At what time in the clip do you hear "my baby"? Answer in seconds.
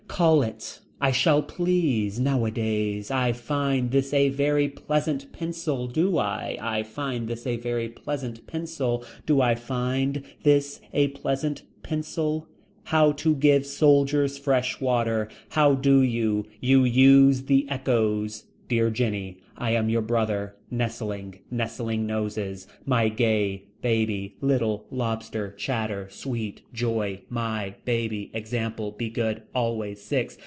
27.29-28.31